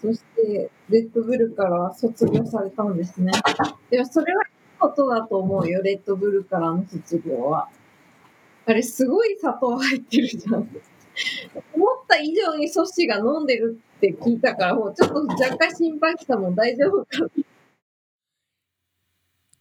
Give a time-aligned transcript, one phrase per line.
[0.00, 3.32] そして、レッドブルから卒業されたんですね。
[3.90, 7.68] でも、それはいいことだと思うよ、レッドブルからの卒業は。
[8.66, 10.54] あれ、すごい砂糖入ってるじゃん。
[10.54, 10.68] 思っ
[12.06, 17.28] た以上にソシが飲んでるって聞いたから、もうちょっと若干心配したもん、大丈夫かな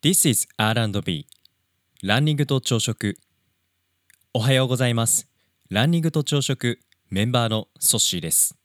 [0.03, 1.25] This is R&B
[2.03, 3.17] ランニングと朝食
[4.31, 5.27] おはようございます
[5.71, 6.79] ランニングと朝食
[7.09, 8.55] メンバーのソッシーです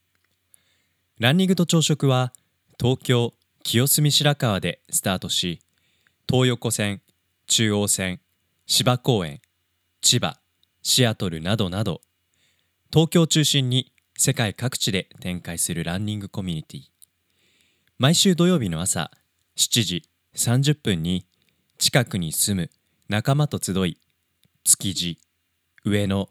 [1.19, 2.33] ランニングと朝食は
[2.79, 5.59] 東京清澄白河でスタートし
[6.27, 7.03] 東横線
[7.45, 8.19] 中央線
[8.65, 9.39] 芝公園
[10.01, 10.39] 千葉
[10.81, 12.01] シアトルなどなど
[12.91, 16.81] 東京を中心に世界各地で展開するランニングコミュニティ。
[17.99, 19.11] 毎週土曜日の朝
[19.55, 20.03] 7時
[20.35, 21.27] 30分に
[21.77, 22.69] 近くに住む
[23.07, 23.99] 仲間と集い
[24.63, 25.19] 築地
[25.85, 26.27] 上野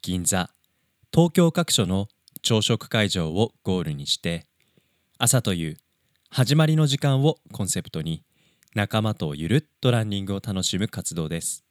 [0.00, 0.48] 銀座
[1.12, 2.08] 東京各所の
[2.44, 4.44] 朝食会場をゴールにして
[5.16, 5.78] 朝という
[6.28, 8.22] 始まりの時間をコンセプトに
[8.74, 11.64] 仲間とゆるっとランニングを楽しむ活動です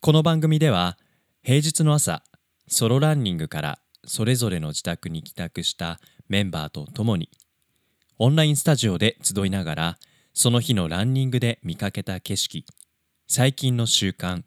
[0.00, 0.98] この番組では
[1.44, 2.24] 平日の朝
[2.66, 7.30] ソロランニングからそれぞれの自宅に帰宅したメンバーと共に
[8.18, 9.98] オンラインスタジオで集いながら
[10.34, 12.66] その日のランニングで見かけた景色
[13.28, 14.42] 最近の習慣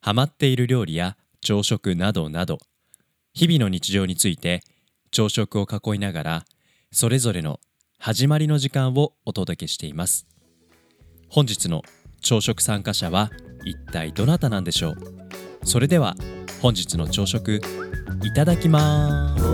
[0.00, 2.60] ハマっている料理や朝食などなど
[3.36, 4.62] 日々の日常について
[5.10, 6.44] 朝食を囲いながら
[6.92, 7.58] それぞれの
[7.98, 10.28] 始まりの時間をお届けしています。
[11.28, 11.82] 本日の
[12.20, 13.32] 朝食参加者は
[13.64, 14.96] 一体どなたなんでしょう？
[15.64, 16.14] それでは
[16.62, 17.60] 本日の朝食
[18.22, 19.44] いただきます。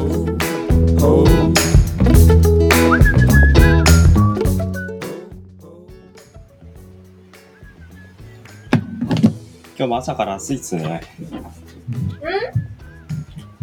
[9.74, 11.00] 今日も朝から暑いっすね。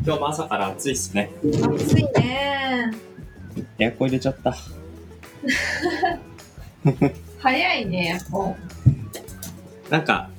[0.07, 1.29] 今日も朝から暑いっすね。
[1.43, 2.93] 暑いね。
[3.77, 4.55] エアコン入れちゃった。
[7.39, 8.55] 早いね、も
[9.89, 10.29] なんか、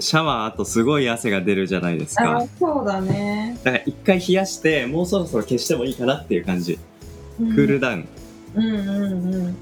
[0.00, 3.58] シャワーあとすごい汗が出るじゃないですあか。、そうだね。
[3.64, 6.78] だから一回冷やして、もうそろそろ消してもいいかなっていう感じ。
[7.38, 8.08] ククールダウン。
[8.54, 9.56] うんうんうん。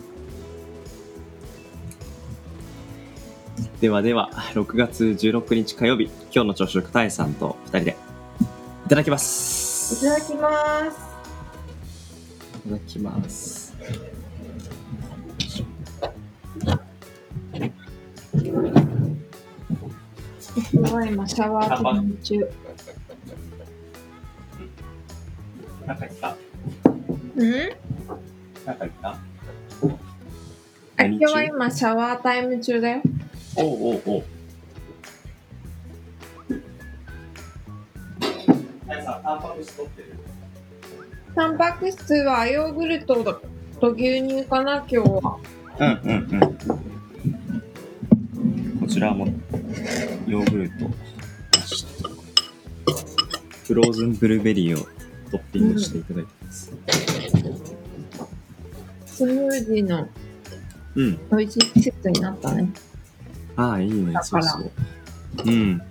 [3.81, 8.04] ではでは、6月16日火曜日、今日の朝食、タエさんと2人で。
[8.85, 10.05] いただきまいす。
[10.05, 10.99] ただきます。
[12.67, 13.75] いただきます。
[20.75, 22.51] 僕は今シャワータイム中。
[25.87, 26.37] なんか言った？
[27.37, 27.51] うん？
[28.65, 29.09] なんか言った？
[30.97, 33.03] あ今日は今シャワータイム中だよ。
[33.57, 34.25] おうおうおう。
[39.55, 40.09] タンパク質取ってる
[41.35, 43.41] タンパク質はヨーグルト
[43.81, 45.37] と牛乳かな、今日は。
[45.79, 46.17] うんうん
[48.73, 48.81] うん。
[48.81, 49.27] こちらも
[50.27, 50.75] ヨーグルト、
[53.67, 54.87] フローズンブルーベリーを
[55.31, 56.73] トッピングしていただいてます。
[59.07, 60.09] スムージーの
[60.97, 61.29] うん。
[61.31, 62.69] 美味しい季節になったね。
[63.57, 64.71] ああ、いいねそうそう。
[65.45, 65.83] うん。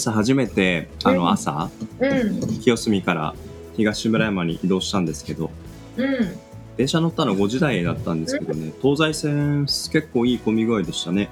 [0.00, 2.40] 朝初めて、あうんの朝、うん。
[2.60, 3.34] 清澄から
[3.76, 5.50] 東村山に移動したんですけど、
[5.96, 6.38] うん。
[6.76, 11.28] 電車乗ったの5時台だったんですけどね、東西線結構いい混み具合でしたね。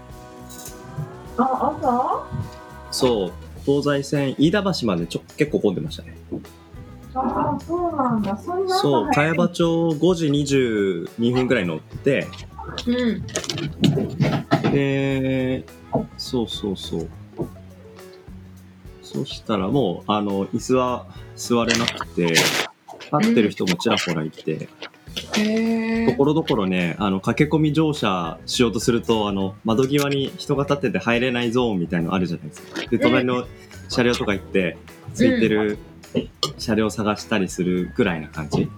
[1.39, 2.27] あ、朝？
[2.91, 3.33] そう、
[3.65, 6.17] 東西線飯田橋までちょ結構混んでましたね。
[7.15, 8.37] ああ、そうなんだ。
[8.37, 12.27] そんな朝そう、茅場町5時22分ぐらい乗って、
[12.87, 14.71] うん。
[14.73, 15.65] で、
[16.19, 17.09] そうそうそう。
[19.13, 24.69] そしたらもう、あの、椅子は座れなくて、立ってる人もちらほらいて。
[26.07, 32.83] ところどころね、あの、駆け込み乗車しようとすると、あの、窓際に人が立ってて入れないゾーンみたいのあるじゃないですか。
[32.83, 33.47] で、隣の
[33.89, 34.77] 車両とか行って、
[35.15, 35.79] ついてる
[36.59, 38.69] 車両探したりするぐらいな感じ。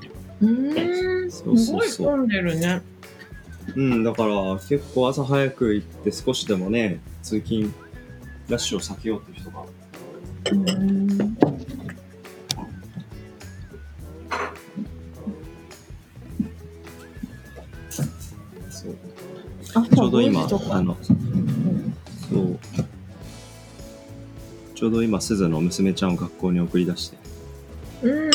[0.40, 1.30] うーん。
[1.30, 2.82] すそうそうそうごい混んでるね。
[3.76, 7.72] うん、だから結構朝早く行って少しでもね、通勤
[8.48, 9.64] ラッシュを避けようっていう人が。
[10.44, 22.58] ちょうど今、あの、そう。
[24.74, 27.18] ちょうど今、鈴の娘ちゃんを学校に送り出して、
[28.02, 28.30] うん。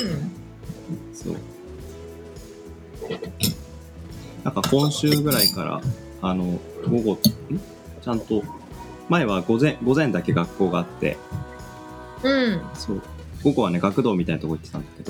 [1.14, 1.36] そう。
[4.44, 5.82] なんか今週ぐらいから、
[6.22, 7.18] あの、午後、ん？
[8.02, 8.44] ちゃんと
[9.10, 11.18] 前は午前午前だけ学校があって
[12.30, 12.62] うん。
[12.76, 13.02] そう
[13.44, 15.04] 午後はね学童みたいなとこ行ってたんだけ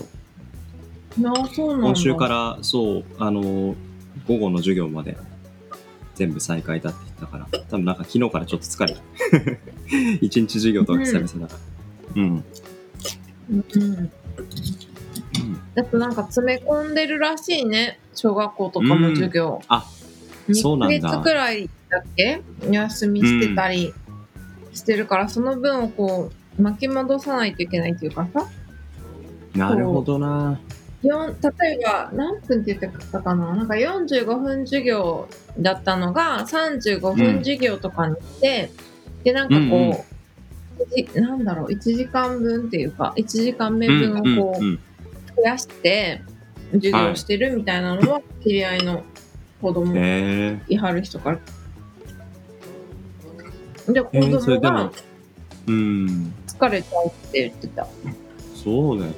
[1.22, 1.88] どああ、そうなんだ。
[1.88, 3.76] 今週からそうあの午
[4.40, 5.18] 後の授業まで
[6.16, 9.02] 全部再開だって言ったから多分なんか昨日からちょっと疲れた
[10.22, 11.60] 一日授業とか久々だか
[12.16, 12.44] らうん、
[13.50, 14.12] うん。
[15.76, 18.00] だってなんか詰め込んでるらしいね。
[18.14, 19.62] 小学校とかも授業。
[19.68, 19.86] あ
[20.54, 22.42] そうなんだ2ヶ月くらいだっけ？
[22.68, 23.94] お休みしてたり
[24.74, 28.48] してるから、その分をこう巻き戻さないといけないっていうかさ。
[29.56, 30.60] なるほどな。
[31.04, 33.56] 例えば何分って言ってたかな？
[33.56, 35.28] なんか45分授業
[35.60, 38.72] だったのが35分授業とかにして、
[39.24, 40.04] でなんかこ
[40.80, 44.80] う、じなんだろう1時間分っていうか1時間目分をこううんうん
[45.36, 46.22] 増やして
[46.74, 49.04] 授業してるみたいなのは知り合いの
[49.62, 49.96] 子供
[50.68, 51.40] いはる人から。
[53.94, 54.92] で子供が
[55.68, 57.88] うん疲れちゃうって言ってた。
[58.56, 59.14] そうだよ。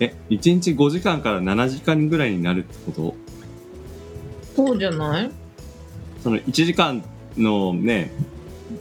[0.00, 3.14] え1日5時間から7時間ぐらいになるってこと？
[4.56, 5.30] そうじゃない？
[6.22, 7.02] その1時間
[7.36, 8.10] のね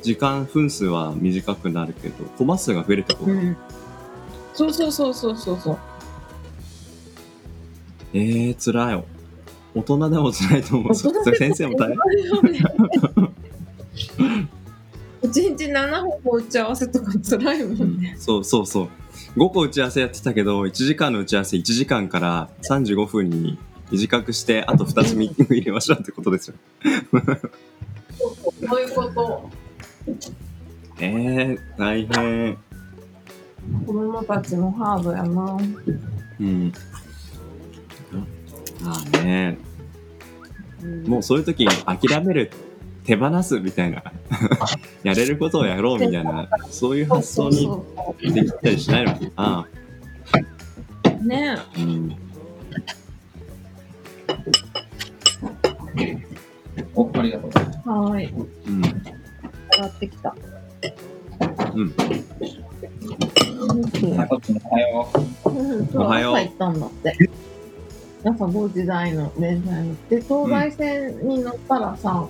[0.01, 3.57] 時間分数は短くなるけどコマ数が増えるってこと、うん。
[4.53, 5.77] そうそうそうそうそうそう。
[8.13, 9.03] えー、辛い。
[9.74, 10.95] 大人でも辛いと思う。
[10.95, 11.98] 先生も大変
[15.23, 18.15] 一日7本も打ち合わせとか辛いもんね。
[18.18, 18.89] そうそうそう
[19.38, 23.57] 5個打ち合わせやってたけど1時間の打ち合わせ1時間から35分に
[23.91, 26.56] 短くしてあと2つミーティング入れましょうってことですよ
[28.68, 29.50] そういうこと。
[31.00, 32.57] えー、大変
[33.85, 35.57] 子供たちもハードやな。
[36.39, 36.74] うん
[38.83, 39.57] ああね
[41.06, 42.51] もうそういう時に諦める
[43.11, 44.01] 手放すみたいな。
[45.03, 46.47] やれることをやろうみたいな。
[46.69, 47.69] そういう発想に
[48.33, 49.67] できたりしないのかな。
[51.21, 52.15] ねうん。
[56.95, 57.51] お、ありがとう。
[57.89, 58.33] はーい。
[58.67, 58.81] うん。
[58.81, 60.33] 上がってきた。
[61.75, 61.89] うん。
[64.15, 65.09] さこちんおはよ
[65.43, 66.35] うん、おはよう。
[66.35, 67.29] 朝行ったんだって。
[68.23, 72.25] 朝5時台の電車に乗って、東西線に乗ったらさ、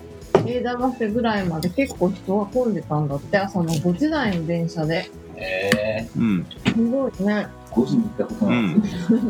[0.60, 0.78] 飯田
[1.08, 5.10] 橋ぐらいまで結構人が混んでたんだって、朝の5時台の電車で。
[5.36, 5.40] う。
[5.40, 7.48] えうんすごいね。
[7.70, 8.60] ー、5時に行ったことうない。
[8.62, 8.84] ん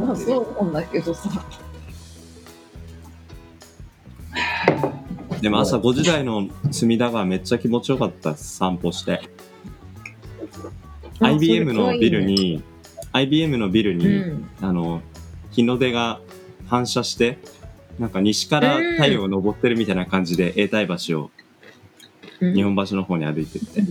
[0.06, 1.30] まあそうなんだけどさ。
[5.42, 9.22] でも朝5時台の隅田川めっちゃ気持ちよかったです散歩して。
[11.20, 12.64] IBM のビルに、
[13.12, 14.50] IBM のビルに、うん。
[14.62, 15.02] あの、
[15.52, 16.20] 日の出が
[16.68, 17.38] 反射して、
[18.02, 21.32] なんか西から太陽が昇ってるみたいな感じで、永代橋を
[22.40, 22.56] うん。
[22.56, 23.84] 日本橋の方に歩いてって、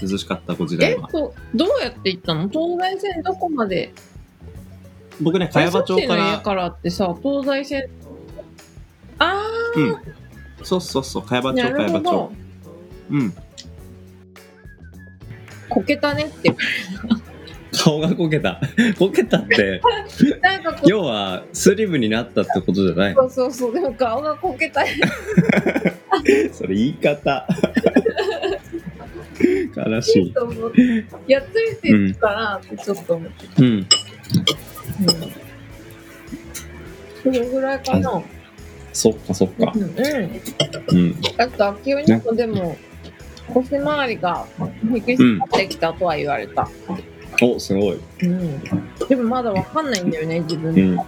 [0.00, 1.10] 涼しかった5時台えは。
[1.10, 2.48] そうどうやって行ったの？
[2.48, 3.92] 東西線どこまで？
[5.20, 7.90] 僕ね、茅場町かえソッシーの家ら、からってさ東西線。
[9.18, 9.46] あ
[9.76, 9.96] うん。
[10.64, 12.32] そうそうそう、茅場あ町、茅場町。
[13.10, 13.34] うん。
[15.68, 16.56] こけたねって
[17.74, 18.60] 顔がこけた。
[18.98, 19.80] こけたって、
[20.40, 23.74] なんかこ要はスリムになったってことじゃないそうそうそう。
[23.74, 24.90] でも顔がこけたね
[26.52, 27.46] それ言い方。
[29.76, 30.32] 悲しい。
[30.32, 30.78] と思って
[31.26, 33.66] やっついてるかなってちょっと思って、うん。
[33.66, 33.86] うん。
[37.22, 38.22] それぐらいかな。
[38.92, 39.72] そっかそっか。
[39.74, 39.78] う。
[39.78, 41.16] ん、うん、うん。
[41.36, 42.76] あと秋代にもでも
[43.52, 44.46] 腰回りが
[44.84, 46.68] 引き締まってきたとは言われた、
[47.42, 48.00] お、すごい。
[48.22, 48.62] うん、
[49.08, 50.98] でもまだわかんないんだよね自分で、うん。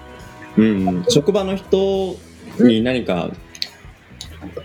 [0.57, 1.05] うん。
[1.09, 2.17] 職場の人
[2.59, 3.31] に何か、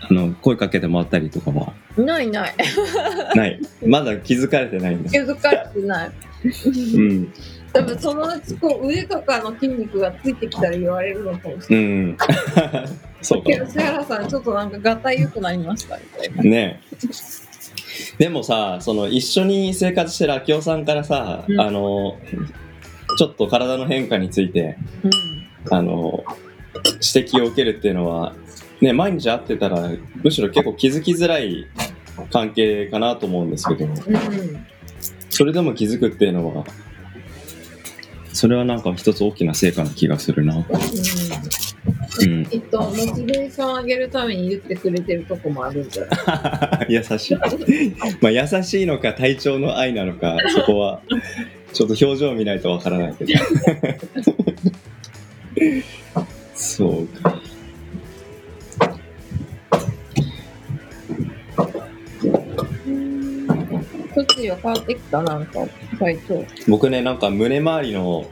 [0.08, 1.72] あの、声かけてもらったりとかは？
[1.96, 2.54] ないない
[3.34, 3.60] ない。
[3.86, 5.10] まだ気づかれてないんだ。
[5.10, 6.10] 気づかれてない
[6.94, 7.32] うん。
[7.72, 12.16] 多分そのうちこう腕とかの筋肉がついてきたら言われるのかもしれないうん。
[13.22, 13.66] そうかけど。
[13.66, 16.80] 瀬原さんちょっとなんかがたい良くなりましたみたいなね
[18.18, 21.60] でもさ、その一緒に生活してる明夫さんからさ、うん。
[21.60, 22.18] あの、
[23.18, 24.76] ちょっと体の変化について、
[25.70, 26.24] あの、
[27.14, 28.34] 指摘を受けるっていうのは、
[28.80, 29.90] ね、毎日会ってたら、
[30.22, 31.66] むしろ結構気づきづらい
[32.32, 34.66] 関係かなと思うんですけど、うん、うん
[35.32, 36.64] それでも気づくっていうのは、
[38.34, 40.66] それはなんか一つ大きな成果な気がするな。
[42.20, 42.46] うん。
[42.46, 46.92] きっとモチベーション上げるために言ってくれてるとこもあるんじゃない？
[46.94, 47.36] 優しい。
[48.20, 51.00] まあ優しいのか体調の愛なのか、 そこは、
[51.72, 53.32] ちょっと表情を見ないとわからないけど。
[56.54, 57.41] そうか。
[64.42, 65.52] そっちは変わってきた、なんか、
[65.98, 66.34] 体調。
[66.34, 66.46] うん。
[66.68, 68.26] 僕ねなんか胸周りの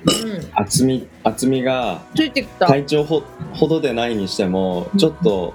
[0.55, 2.67] 厚み厚みがついてきた。
[2.67, 5.55] 体調ほほどでないにしてもちょっと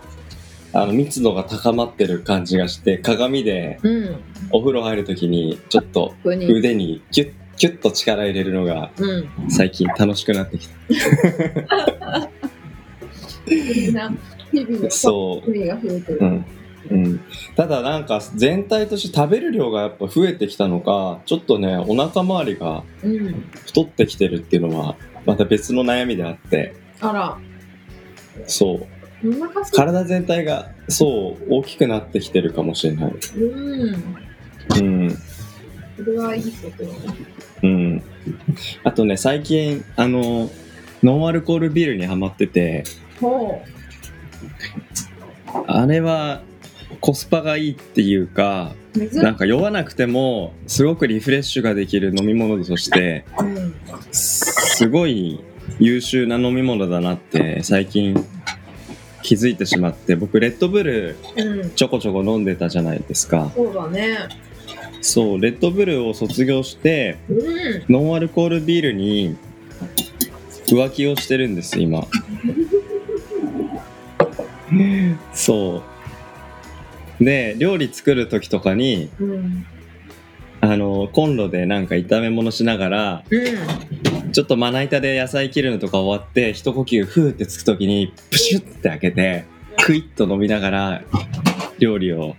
[0.73, 4.15] あの密度が高まってる感じがして鏡でうん。
[4.51, 6.13] お風呂入るときにちょっと。
[6.23, 9.29] 腕にキュッキュッと力入れるのがうん。
[9.49, 10.69] 最近楽しくなってき
[13.47, 14.11] みんな、
[14.51, 16.45] 日々のそううん
[16.89, 17.21] うん、
[17.55, 23.49] ただなんか全体として食べる量がやっぱ増えてきたのかちょっとねお腹周りがうん。
[23.65, 26.75] 太ってきてるっていうのはまた別の悩みであって。
[27.01, 27.37] あら、
[28.47, 28.87] そう。
[29.71, 33.13] 体全体がそう大きくなってきてるかもしれない。
[33.37, 33.95] うん。
[34.75, 35.17] うん。
[35.97, 36.83] それはいいこと。
[37.63, 38.03] うん。
[38.83, 40.49] あとね最近あの
[41.03, 42.83] ノンアルコールビールにハマってて。
[43.19, 43.63] ほ
[45.67, 46.41] あれは
[46.99, 48.73] コスパがいいっていうか。
[49.13, 53.75] なんか酔わなくてもすごくリフレッシュができる飲み物としてうん。
[54.13, 55.41] すごい
[55.79, 58.15] 優秀な飲み物だなって最近
[59.21, 61.71] 気づいてしまって僕レッドブルうん。
[61.71, 64.17] ちょこちょこ飲んでたじゃないですかそうだね。
[65.01, 67.83] そうレッドブルを卒業してうん。
[67.89, 69.35] ノンアルコールビールに
[70.67, 72.07] 浮気をしてるんです今
[75.33, 75.94] そう
[77.21, 79.65] で料理作る時とかにうん。
[80.61, 84.31] あのコンロでなんか炒め物しながらうん。
[84.31, 89.45] ちょっとまな板で野菜切るのとか終わって一呼吸フーってつく時にプシュッて開けて
[89.77, 91.03] クイッと飲みながら
[91.79, 92.35] 料理を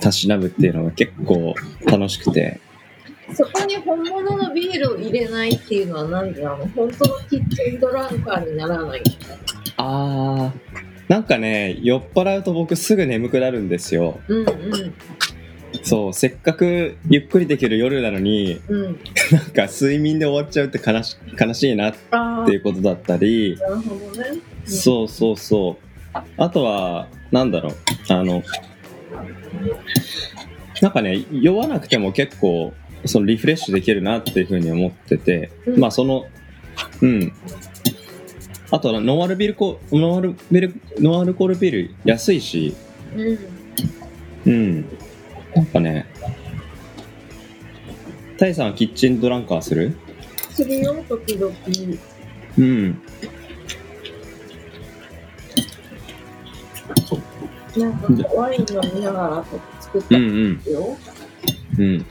[0.00, 1.54] たしなむっていうのが結構
[1.86, 2.60] 楽しくて
[3.34, 6.66] そこに本物のビールを入れないっていうのは何でなの？
[6.68, 9.02] 本当のキッチンドランカーにならない
[9.76, 14.20] あーなんかね酔っ払うと僕すぐ眠くなるんですよ。
[14.28, 14.94] うんうん。
[15.82, 18.82] そうせっかくゆっくりできる夜なのにうん。
[19.30, 21.94] なんか睡眠で終わっちゃうって悲し悲しいなっ
[22.46, 23.56] てい、うことだったり。
[23.58, 24.38] なるほどね。
[24.64, 26.18] そうそうそう。
[26.36, 27.74] あとはなんだろう。
[28.08, 28.42] あの
[30.80, 32.74] なんかね酔わなくても結構
[33.06, 35.80] そのリフレッシュできるなっていうふうに思ってて、うん。
[35.80, 36.26] まあその
[37.00, 37.32] うん
[38.72, 42.74] あとはノンアルビールコノンアルビールノンアルコールビール安いし
[43.14, 43.38] うん。
[44.46, 44.98] うん
[45.54, 46.06] なんかね
[48.38, 49.94] タイさんはキッチンドランカーする？
[50.50, 51.54] するよ、時々。
[52.58, 53.02] うん
[57.76, 59.44] なんかワイン飲みながら
[59.80, 60.96] 作ったうんうんんですよ。
[61.78, 62.06] うん。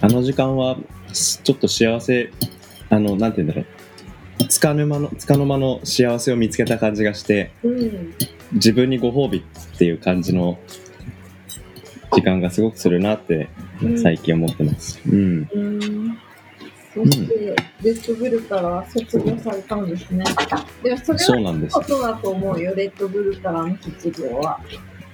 [0.00, 0.76] あの時間は、
[1.12, 2.30] すちょっと幸せ、
[2.90, 3.66] あの、なんて言うんだろう。
[4.52, 8.14] つかぬ間の、つかの間の幸せを見つけた感じがして、うん。
[8.52, 10.58] 自分にご褒美っていう感じの
[12.12, 13.48] 時間がすごくするなって
[13.82, 15.00] うん最近思ってます。
[15.08, 15.48] うん。
[15.54, 16.18] うん。
[16.92, 20.22] そして、レッドブルから卒業されたんですね。
[20.82, 21.80] でもそれはこ。
[21.80, 24.60] とだと思うよ、レッドブルからの卒業は。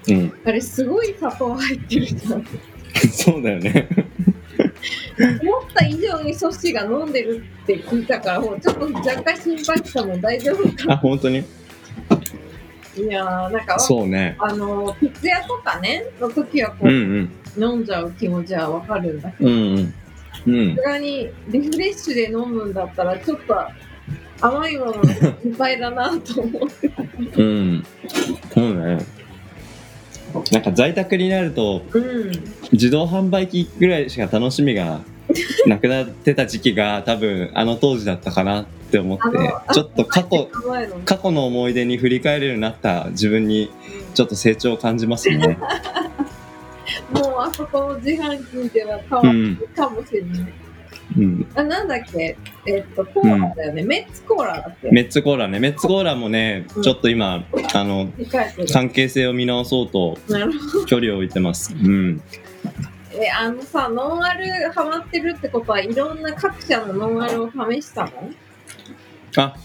[0.08, 0.32] うん。
[0.44, 2.44] あれ、すごい砂糖入ってるじゃん。
[3.12, 3.88] そうだよね。
[5.42, 11.38] 思った以上にソシが飲んでるって聞いたから、もうちょっと若干心配したもん大丈夫かあ、本当に？
[12.96, 14.36] いやー、なんか、そうね。
[14.40, 16.94] あの、ピッツ屋とかね、の時はこうんう、
[17.56, 17.62] うん。
[17.62, 19.94] 飲んじゃう気持ちはわかるんだけど、うんうん。
[20.46, 20.82] うんさ。
[20.82, 23.54] すがにリフレッシュで飲むんだったら、ちょっと
[24.40, 26.90] 甘いものが心配だなと思って。
[27.36, 27.84] うん。
[28.52, 28.98] そうね。
[30.52, 32.32] なんか在宅になると、うん。
[32.72, 35.00] 自動販売機ぐらいしか楽しみが
[35.66, 39.24] なくなってた時期が多分あの当時だったかなって思って
[39.72, 40.48] ちょっと過去
[41.04, 43.70] 過去の思い出に振り返れるようになった自分に
[44.14, 45.58] ちょっと成長を感じますね。
[47.12, 50.40] もうあそこの自販機では変わうんるかもしれない。
[50.40, 50.52] うん、
[51.54, 52.36] あ、なんだっけ？
[52.66, 53.82] えっと、コーラだよね。
[53.82, 54.90] メッツコーラだっけ？
[54.90, 58.08] メッツコーラねメッツコーラもねうんちょっと今あの。
[58.72, 60.18] 関係性を見直そうと。
[60.86, 61.74] 距離を置いてます。
[61.74, 62.22] うん、
[63.12, 68.10] え、あのさ、ノンアルハマってるってことはいろんな各社のノンアルを試したの？
[69.36, 69.56] あ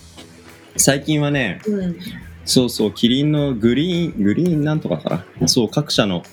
[0.78, 1.98] 最近はねうん。
[2.46, 5.48] そうそうキリンのグリーングリーンなんとかかな？
[5.48, 6.24] そう各社の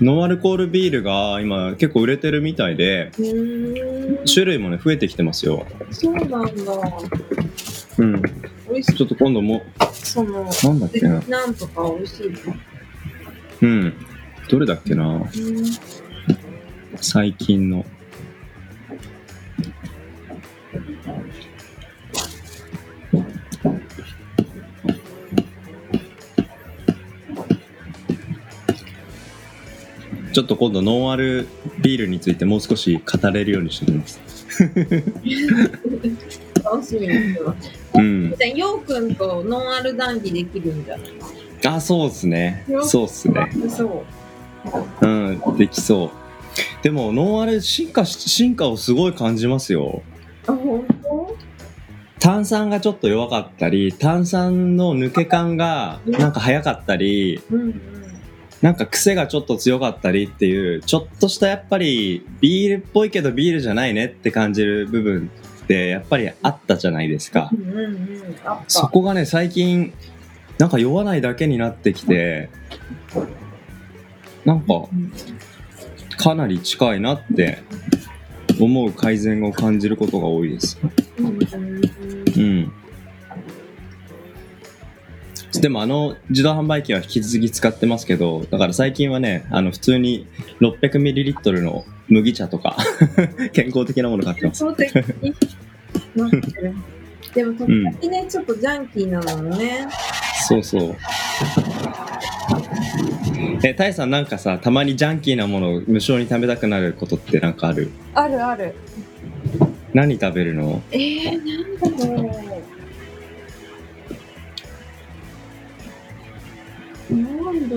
[0.00, 3.12] ノンアルコールビールが今結構売れてるみたいで。
[4.32, 5.66] 種類もね増えてきてますよ。
[5.90, 6.42] そうなんだ。
[7.98, 8.22] うん。
[8.22, 9.62] ちょっと今度も
[9.92, 11.20] その、なんだっけな。
[11.22, 12.32] なんとか美味しい。
[13.62, 13.94] うん。
[14.48, 15.04] どれだっけな。
[15.06, 15.30] うん。
[16.96, 17.84] 最近の。
[30.40, 31.46] ちょっと今度ノンアル
[31.82, 34.18] ビールについてもう少し語れるようにしておきます。
[36.64, 37.70] 楽しみにしてます。
[37.94, 38.30] うん。
[38.56, 41.08] ようくんとノンアル談義できるんじゃない？
[41.66, 42.64] あ、そうっすね。
[42.84, 43.50] そうっすね。
[43.68, 44.02] そ
[45.02, 45.06] う。
[45.06, 45.06] う
[45.52, 46.10] ん、できそう。
[46.82, 50.00] でも、ノンアル進化し、進化をすごい感じますよ。
[50.46, 51.36] あ、本当？
[52.18, 57.82] 炭酸がちょっと弱かったり、炭酸の抜け感がなんか早かったり、うんうん。
[58.62, 65.30] なんか癖がちょっと強かったりっていう、ちょっとしたやっぱりビールっぽいけどビールじゃないねって感じる部分
[65.64, 67.56] ってやっぱりあったじゃないですかう。
[67.56, 68.34] んうんうん。
[68.68, 69.94] そこがね、最近、
[70.58, 72.50] なんか酔わないだけになってきて、
[74.44, 74.88] なんか、
[76.18, 77.62] かなり近いなって
[78.60, 80.78] 思う改善を感じることが多いです。
[82.36, 82.72] うん。
[85.58, 90.26] でもあの自動販売機は引き続き使ってますけど、だから最近はね、あの普通に
[90.60, 92.76] 600ml の麦茶とか
[93.52, 94.64] 健康的なもの買ってます。
[97.34, 99.86] でも、時々ね、ちょっとジャンキーなのよね。
[100.48, 100.96] そうそう。
[103.62, 107.90] え、タイさんなんかさ、たまにジャンキーなものを無性に食べたくなることってなんかある？
[108.14, 108.74] あるある。
[109.94, 110.82] 何食べるの？
[110.90, 112.49] えー、なんだろう。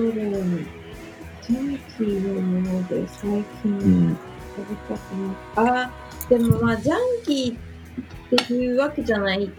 [0.00, 0.58] んだろう。
[1.42, 3.78] ジャンキーなもので最う近
[4.10, 4.16] ん。
[4.56, 5.84] 食べたくなった。
[5.84, 5.90] あ、
[6.28, 9.50] でもまあ、ジャンキーっていうわけじゃない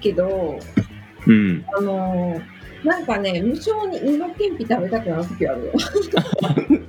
[0.00, 0.58] けど、
[1.26, 1.64] うん。
[1.76, 5.72] あのーなんかね、無性に芋けんぴ食べたくなる時あるよ。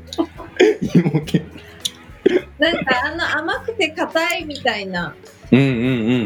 [0.96, 1.44] 芋け
[2.72, 5.13] なんかあの甘くて硬いみたいな、
[5.51, 5.70] うんうんう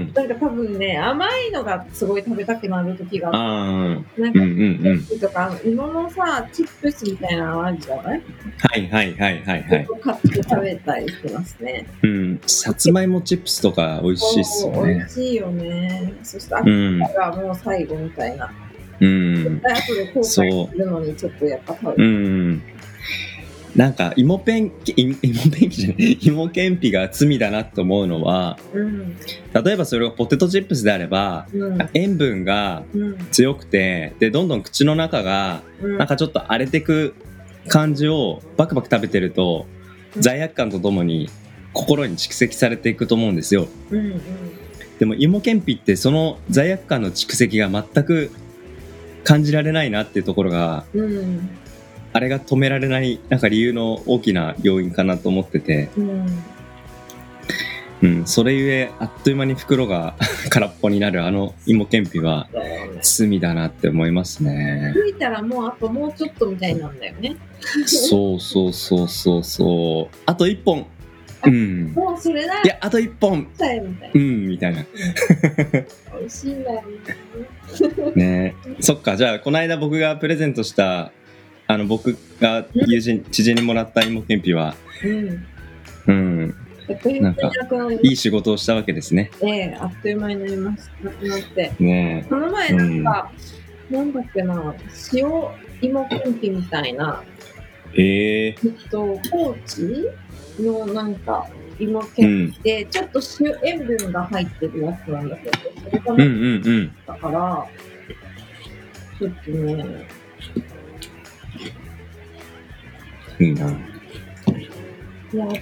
[0.06, 0.14] ん。
[0.14, 3.38] なんか多分ね、甘いのがすごい食べたくなる時がある。
[3.38, 5.20] なんうんか、うんうん。
[5.20, 8.22] とか、あの芋のさ、チップスみたいなのあるじゃない？
[8.60, 9.88] はいはいはいはいはい。
[10.02, 11.88] 買って食べたりしてますね。
[12.04, 12.40] うん。
[12.46, 15.14] さつまいもチップスとか美味しいっすよね美味。
[15.14, 16.14] しいよね。
[16.24, 16.62] そして、あ。
[16.62, 18.54] がもう最後みたいな。
[19.00, 19.62] うん。
[19.66, 20.42] あとで後悔す
[20.78, 22.08] るのにちょっとやっぱ食べうる。
[22.54, 22.62] ん。
[23.78, 25.28] なんか芋ペン 芋ペ
[25.68, 29.16] ンキじゃない、芋けんぴが罪だなと思うのは、うん。
[29.64, 31.78] 例えばそれがポテトチップスであれば、うん。
[31.94, 33.18] 塩分がうん。
[33.32, 35.98] 強くて、で、どんどん口の中が、うん。
[35.98, 37.14] なんかちょっと荒れてく
[37.68, 39.78] 感じをバクバク食べてると、うん
[40.20, 41.30] 罪悪感とともに
[41.74, 43.68] 心に蓄積されていくと思うんですよ。
[43.92, 44.22] うんうん。
[45.00, 48.32] でも芋けんぴってその罪悪感の蓄積が全く
[49.24, 51.50] 感じられないなっていうところが、うん。
[52.14, 56.44] あれが止められないなんか理由の大きな要因かなと思ってて、うん。
[58.00, 60.16] うん、それゆえあっという間に袋が
[60.50, 62.48] 空っぽになるあの芋けんぴは。
[63.02, 64.92] 罪だなって思いますね。
[64.96, 67.36] 吹いたらもうあともうちょっとみたいなんだよね。
[67.86, 70.16] そうそうそうそうそう。
[70.26, 70.86] あと一本。
[71.46, 71.94] うん。
[71.94, 73.48] もうそれだいや、あと一本。
[74.14, 74.18] う。
[74.18, 74.86] ん、みたいな。
[76.20, 78.12] 美味しいんだよね。
[78.16, 81.12] ねそっか、じゃあ、この間僕がプレゼントした、
[81.68, 85.46] あの、僕が友人、知人にもらった芋けんぴは、うん。
[86.08, 86.56] うん、
[87.22, 87.36] な
[88.02, 89.30] いい仕事をしたわけですね。
[89.42, 91.04] ええあっという間になりました。
[91.04, 91.74] なくなって。
[91.80, 93.32] ねこの前なんか、
[93.92, 94.76] なんだっけな、
[95.14, 95.28] 塩
[95.82, 97.24] 芋けんぴみたいな、
[97.94, 100.08] えええっと、高知
[100.60, 106.96] のなんか芋けんぴで、ちょっと塩塩分が入ってるやつなんだけど、それがうんうなんうん。
[107.06, 107.68] だから、
[109.20, 110.08] ちょっとね、
[113.40, 113.78] いいな。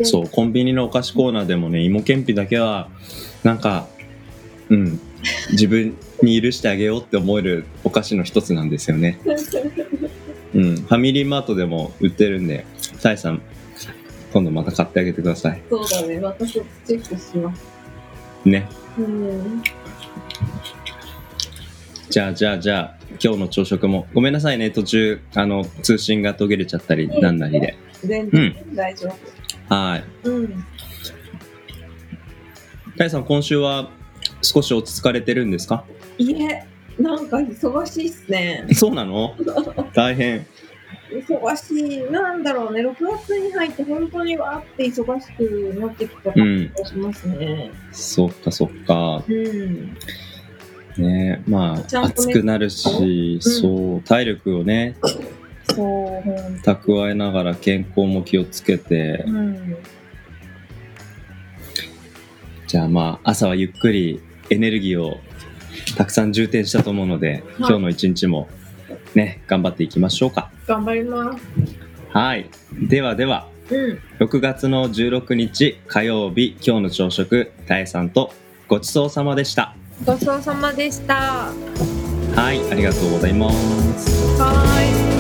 [0.04, 2.90] そう、コンビニのお菓子コーナーでもね、芋けんぴだけは、
[3.44, 3.88] なんか、
[4.70, 5.00] うん、
[5.52, 9.20] 自分に許してあげようって思えるお菓子の一つなんですよね。
[10.54, 12.66] うん、ファミリーマートでも売ってるんで、
[13.00, 13.42] サイさん、
[14.32, 15.62] 今度また買ってあげてください。
[15.70, 17.66] そうだね、私チェックします。
[18.46, 18.68] ね。
[18.98, 19.64] うん。
[22.16, 27.76] じゃあ、じゃあ、じゃあ、今日の朝食も、ごめんなさいね、途中、あの、通信が途切れちゃったり、なんなりで。
[28.06, 29.10] 全然大丈
[29.68, 30.04] はい。
[30.24, 30.32] 夫。
[30.32, 30.64] うん。
[32.98, 33.90] タイさん、今週は
[34.42, 35.84] 少し落ち着かれてるんですか？
[36.18, 36.64] いえ、
[36.98, 38.66] なんか忙しいっすね。
[38.74, 39.36] そうなの？
[39.94, 40.46] 大変。
[41.12, 42.00] 忙しい。
[42.14, 46.70] なんだろうね、6月に入って本当にわーって忙しくなってきたうん。
[46.70, 47.72] 感じがしますね。
[47.92, 49.22] そっか、そっか。
[49.28, 49.98] うん。
[50.98, 54.96] ねまあ、ね暑くなるし、そう、体力をね、
[55.74, 56.30] そう、
[56.64, 59.78] 蓄えながら健康も気をつけて、うん。
[62.68, 65.20] じゃあまあ、朝はゆっくりエネルギーを
[65.98, 68.48] たくさん充填したと思うので、今日の一日も
[69.14, 70.52] ね、頑張っていきましょうか。
[70.68, 71.44] 頑張ります。
[72.10, 72.50] はい。
[72.74, 74.00] ではでは、うん。
[74.20, 78.32] 6月の16日火曜日今日の朝食たえさんと
[78.68, 81.14] ごちそうさまでしたごちそうさまでした。
[81.16, 81.54] は
[82.36, 83.50] はいありがとうございま
[83.98, 85.15] すーい。